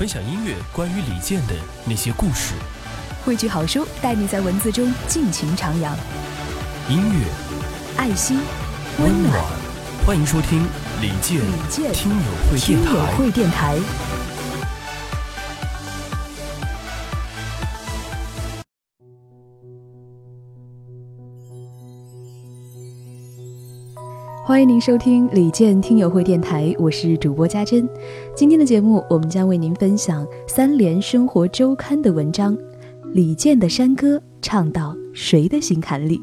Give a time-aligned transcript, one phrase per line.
[0.00, 1.52] 分享音乐关于李健的
[1.84, 2.54] 那些故事。
[3.22, 5.90] 汇聚好书，带你在文字中尽情徜徉。
[6.88, 7.26] 音乐、
[7.98, 8.40] 爱心、
[8.98, 9.44] 温暖，
[10.06, 10.66] 欢迎收听
[11.02, 12.16] 李健李健听友
[12.50, 13.78] 会听友电台。
[24.50, 27.88] 欢迎您收听李健听友会电台，我是主播家珍。
[28.34, 32.56] 今天的节目，我们将为您分享三联生活周刊的文章
[33.12, 36.20] 《李健的山歌》，唱到谁的心坎里？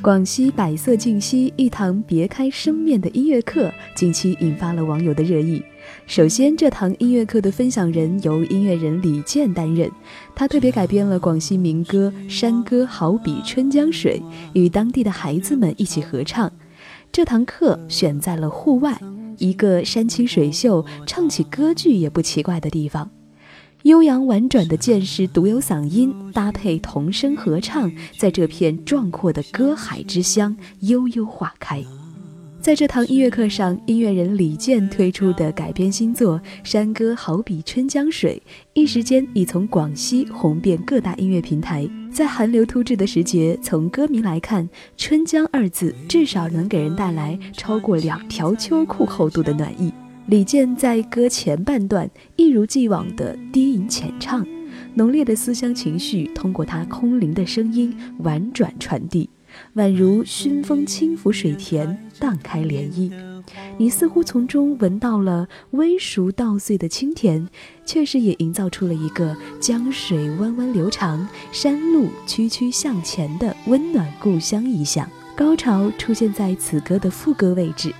[0.00, 5.60] 广西百色净溪一堂别开生面的音乐课，近期引发了网友的热议。
[6.06, 9.90] 首先，这堂音乐课的分享人由音乐人李健担任，
[10.34, 14.20] 他特别改编了广西民歌《山歌好比春江水》，
[14.52, 16.50] 与当地的孩子们一起合唱。
[17.10, 19.00] 这堂课选在了户外，
[19.38, 23.10] 一个山清水秀、唱起歌剧也不奇怪的地方。
[23.82, 31.84] 悠扬婉转的剑士独有嗓音，搭配童声合唱，在这片壮阔的歌海之乡悠悠化开。
[32.62, 38.40] 在这堂音乐课上，音乐人李健推出的改编新作《山歌好比春江水》，
[38.72, 41.90] 一时间已从广西红遍各大音乐平台。
[42.12, 49.92] 在寒流突至的时节，从歌名来看，“春江”二字至少能给人带来超过两条秋裤厚度的暖意。
[50.26, 54.46] 李健在歌前半段一如既往的低吟浅唱，
[54.94, 59.28] 浓烈的思乡情绪通过他空灵的声音婉转传递，
[59.76, 63.10] 宛如熏风轻拂水田，荡开涟漪。
[63.78, 67.48] 你似乎从中闻到了微熟稻穗的清甜，
[67.86, 75.08] 确实也营造出了一个江水弯弯流长，山路曲曲向前的温暖故乡意象。
[75.34, 77.92] 高潮出现在此歌的副歌位置。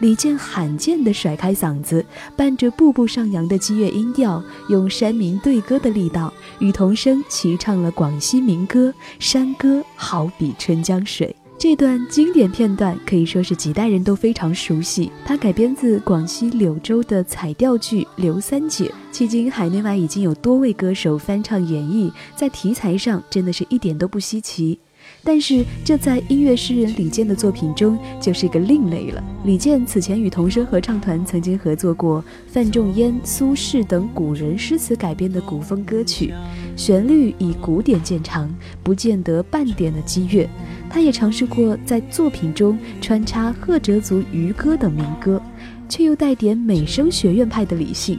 [0.00, 8.88] 李健罕见地甩开嗓子，伴着步步上扬的激越音调，用山民对歌的力道与童声齐唱了广西民歌
[9.18, 11.28] 《山歌好比春江水》。
[11.58, 15.12] 这段经典片段可以说是几代人都非常熟悉。
[15.26, 24.78] 它改编自广西柳州的彩调剧《刘三姐》，迄今海内外已经有多位歌手翻唱演绎，在题材上真的是一点都不稀奇。
[25.22, 29.22] 但是，这在音乐诗人李健的作品中就是一个另类了。
[29.44, 36.32] 李健此前与童声合唱团曾经合作过范仲淹、苏轼等古人诗词改编的古风歌曲，
[36.74, 40.48] 旋律以古典见长，不见得半点的激越。
[40.88, 45.40] 他也尝试过在作品中穿插赫哲族渔歌等民歌，
[45.88, 48.18] 却又带点美声学院派的理性。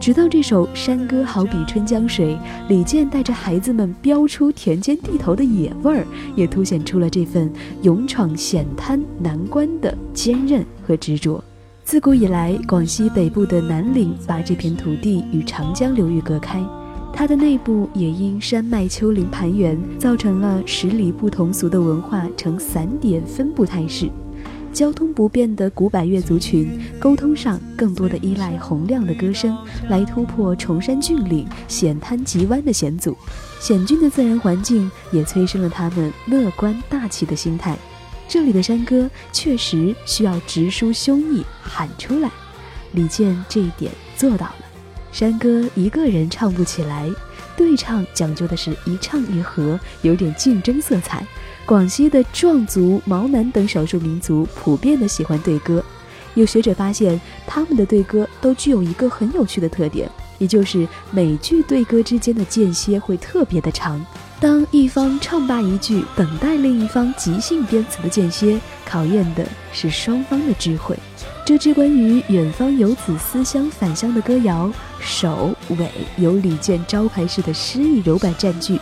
[0.00, 2.36] 直到这首山歌好比春江水，
[2.68, 7.52] 李健带着孩子们飙出田间地头的野味儿，也凸显出了这份
[7.82, 11.42] 勇闯险滩难关的坚韧和执着。
[11.84, 16.60] 自古以来，广西北部的南岭把这片土地与长江流域隔开，
[17.12, 24.08] 它的内部也因山脉丘陵盘源，造成了十里不同俗的文化呈散点分布态势。
[24.72, 29.56] 交通不便的古百越族群，沟通上更多的依赖洪亮的歌声
[29.88, 33.16] 来突破崇山峻岭、险滩急弯的险阻。
[33.60, 37.76] 险峻的自然环境也催生了他们乐观大气的心态。
[38.26, 42.30] 这里的山歌确实需要直抒胸臆喊出来，
[42.92, 44.56] 李健这一点做到了。
[45.12, 47.10] 山歌一个人唱不起来，
[47.54, 51.26] 对唱讲究的是一唱一和，有点竞争色彩。
[51.64, 55.82] 广西的壮族、毛南等少数民族普遍的喜欢对歌，
[56.34, 64.04] 有学者发现，他们的对歌都具有一个很有趣的特点，也就是每句对歌之间的间歇会特别的长。
[64.40, 70.98] 当一方唱罢一句，等待另一方即兴编词的间歇，考验的是双方的智慧。
[71.44, 74.70] 这支关于远方游子思乡返乡的歌谣，
[75.00, 78.78] 首尾由李健招牌式的诗意柔板占据。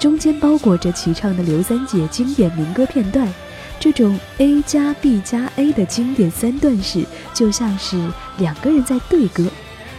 [0.00, 3.30] 中间包裹着齐唱的刘三姐经典民歌片段，
[3.78, 7.04] 这种 A 加 B 加 A 的经典三段式，
[7.34, 9.46] 就像是两个人在对歌，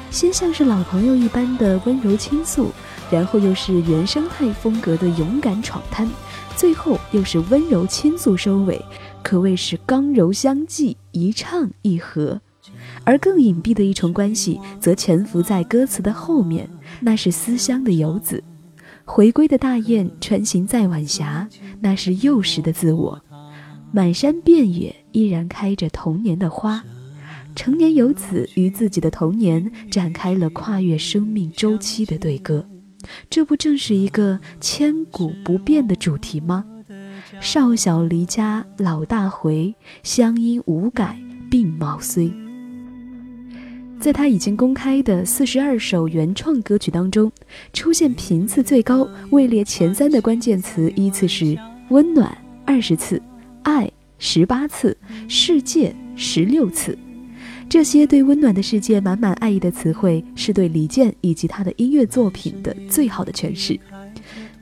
[0.10, 2.72] 先像是老朋友一般的温柔倾诉，
[3.12, 6.10] 然后又是原生态风格的勇敢闯滩，
[6.56, 8.84] 最后又是温柔倾诉收尾，
[9.22, 12.42] 可谓是刚柔相济，一唱一和。
[13.04, 16.68] 而更隐蔽的一重关系，则潜伏在歌词的后面，
[17.02, 18.44] 那是思乡的游子。
[19.06, 21.48] 回归的大雁穿行在晚霞，
[21.80, 23.22] 那是幼时的自我。
[23.92, 26.84] 满山遍野依然开着童年的花，
[27.56, 32.66] 成年游子与自己的童年展开了跨越生命周期的对歌。
[33.30, 36.64] 这不正是一个千古不变的主题吗？
[37.42, 41.20] 少小离家老大回，乡音无改
[41.50, 42.32] 鬓毛衰。
[44.02, 47.32] 在他已经公开的四十二首原创歌曲当中，
[47.72, 51.56] 出现频次最高、位列前三的关键词依次是
[51.90, 53.22] “温暖”二十次
[53.62, 54.98] ，“爱”十八次
[55.30, 56.98] ，“世界”十六次。
[57.70, 63.80] 这些对温暖的世界满满爱意的词汇，是对李健以及他的音乐作品的最好的诠释。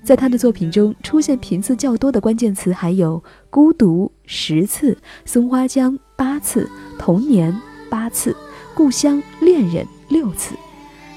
[0.04, 6.70] 在他的作品中出现频次较多的关键词还有“孤独”十次，“松花江”八次
[7.00, 7.56] ，“童年”
[7.90, 8.36] 八次
[8.80, 10.56] ，“故乡”“恋人”六次。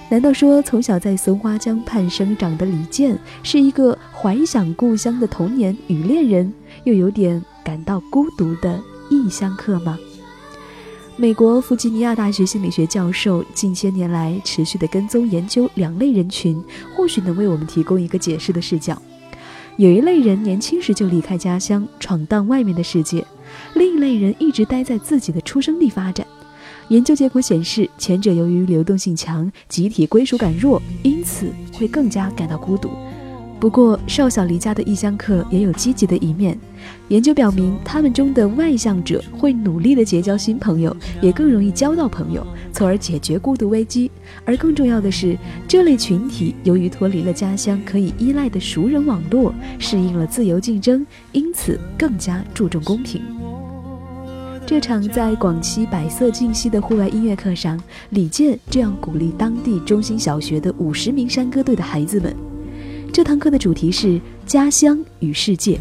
[0.08, 9.96] 难道说从小在松花江畔生长的李健是一个怀想故乡的童年与恋人，又有点感到孤独的异乡客吗？
[11.16, 16.60] 美国弗吉尼亚大学心理学教授近些年来持续的跟踪研究两类人群，
[16.96, 19.00] 或许能为我们提供一个解释的视角。
[19.76, 23.22] 有一类人年轻时就离开家乡，闯荡外面的世界；
[23.74, 26.26] 另一类人一直待在自己的出生地发展。
[26.92, 32.90] 研究结果显示，前者由于流动性强，集体归属感弱，因此会更加感到孤独。
[33.58, 36.58] 不过，少小离家的异乡客也有积极的一面。
[37.08, 44.10] 研究表明，他们中的外向者会努力的结交新朋友，也更容易交到朋友，从而解决孤独危机。
[44.44, 45.34] 而更重要的是，
[45.66, 53.22] 这类群体由于脱离了家乡可以依赖的熟人网络，适应了自由竞争，因此更加注重公平。
[54.72, 57.78] 这场在广西百色尽溪的户外音乐课上，
[58.08, 62.34] 李健这样鼓励当地中心小学的五十名山歌队的孩子们。
[63.12, 65.78] 这堂课的主题是家乡与世界。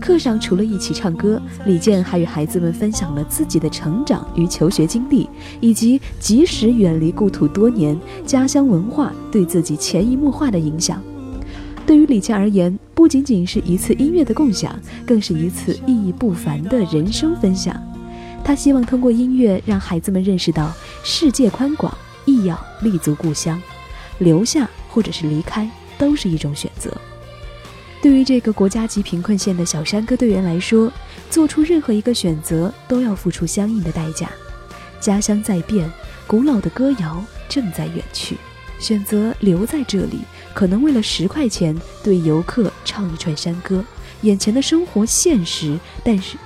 [0.00, 5.28] 课上除了一起唱歌，李健还与孩子们分享了自己的成长与求学经历，
[5.60, 7.94] 以及即使远离故土多年，
[8.24, 10.98] 家乡文化对自己潜移默化的影响。
[11.86, 17.78] 对于李健而言，不仅仅是一次音乐的共享，更是一次意义不凡的人生分享。
[18.44, 20.72] 他希望通过音乐让孩子们认识到，
[21.04, 23.60] 世界宽广，亦要立足故乡，
[24.18, 25.70] 留下或者是离开。
[26.00, 26.90] 都是一种选择。
[28.00, 30.90] 对于这个国家级贫困县的小山歌队员来说，
[31.28, 34.30] 做出任何一个选择都要付出相应的代价。
[34.98, 35.92] 家乡在变，
[36.26, 38.38] 古老的歌谣正在远去。
[38.78, 40.20] 选择留在这里，
[40.54, 43.84] 可能为了十块钱对游客唱一串山歌。
[44.22, 46.38] 眼前的生活现实，但是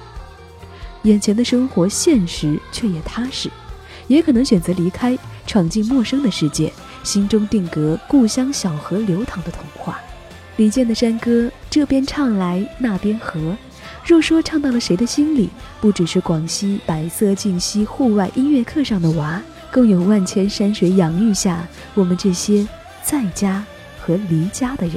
[1.05, 3.51] 眼前的生活现实却也踏实。
[4.06, 5.17] 也可能选择离开，
[5.47, 6.71] 闯进陌生的世界。
[7.03, 10.01] 心中定格故乡小河流淌的童话，
[10.56, 13.55] 李健的山歌这边唱来那边和，
[14.06, 22.67] 若说唱到了谁的心里，不只是广西百色尽溪户外音乐课上的娃，更有万千山水养育下我们这些
[23.03, 23.62] 在家
[24.01, 24.97] 和离家的人。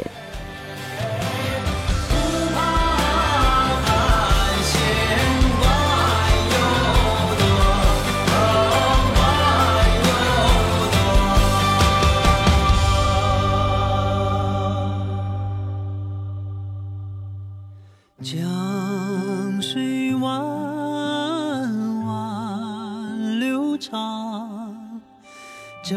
[25.90, 25.96] 这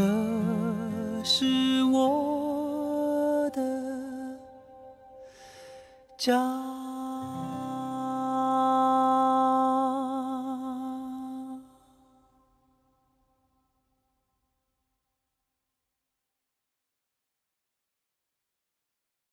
[1.24, 3.60] 是我的
[6.16, 6.69] 家。